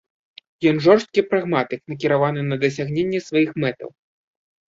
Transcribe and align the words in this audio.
Ён 0.69 0.77
жорсткі 0.85 1.21
прагматык, 1.33 1.79
накіраваны 1.93 2.41
на 2.47 2.55
дасягненне 2.63 3.19
сваіх 3.27 3.49
мэтаў. 3.65 3.89